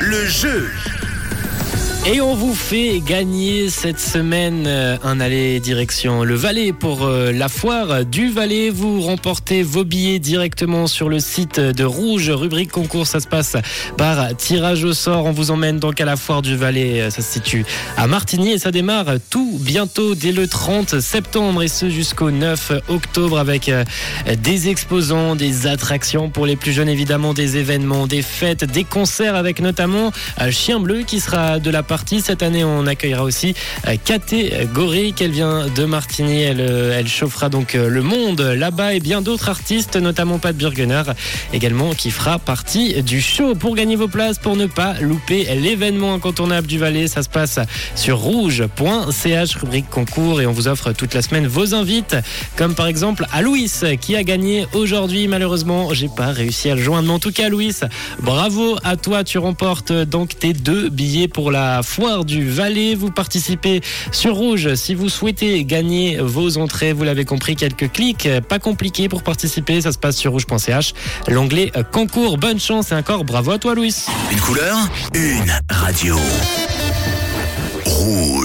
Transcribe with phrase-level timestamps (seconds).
[0.00, 0.70] Le jeu.
[2.10, 7.32] Et on vous fait gagner cette semaine euh, un aller direction le Valais pour euh,
[7.32, 8.70] la foire du Valais.
[8.70, 13.06] Vous remportez vos billets directement sur le site de Rouge, rubrique concours.
[13.06, 13.58] Ça se passe
[13.98, 15.26] par tirage au sort.
[15.26, 17.02] On vous emmène donc à la foire du Valais.
[17.02, 17.66] Euh, Ça se situe
[17.98, 22.72] à Martigny et ça démarre tout bientôt dès le 30 septembre et ce jusqu'au 9
[22.88, 23.70] octobre avec
[24.38, 29.34] des exposants, des attractions pour les plus jeunes évidemment, des événements, des fêtes, des concerts
[29.34, 30.10] avec notamment
[30.50, 33.54] Chien Bleu qui sera de la Cette année, on accueillera aussi
[33.86, 36.42] euh, Catégorie qu'elle vient de Martigny.
[36.42, 41.02] Elle, euh, chauffera donc euh, le monde là-bas et bien d'autres artistes, notamment Pat Burgener
[41.52, 43.54] également qui fera partie du show.
[43.54, 47.58] Pour gagner vos places, pour ne pas louper l'événement incontournable du Valais, ça se passe
[47.94, 52.16] sur rouge.ch, rubrique concours et on vous offre toute la semaine vos invites,
[52.56, 55.28] comme par exemple à Louis qui a gagné aujourd'hui.
[55.28, 57.08] Malheureusement, j'ai pas réussi à le joindre.
[57.08, 57.74] Mais en tout cas, Louis,
[58.20, 59.24] bravo à toi.
[59.24, 62.94] Tu remportes donc tes deux billets pour la foire du Valais.
[62.94, 63.80] Vous participez
[64.12, 66.92] sur Rouge si vous souhaitez gagner vos entrées.
[66.92, 69.80] Vous l'avez compris, quelques clics, pas compliqué pour participer.
[69.80, 70.94] Ça se passe sur rouge.ch,
[71.28, 72.38] l'onglet concours.
[72.38, 73.94] Bonne chance et encore bravo à toi, Louis.
[74.30, 74.76] Une couleur,
[75.14, 76.16] une radio.
[77.84, 78.38] Rouge.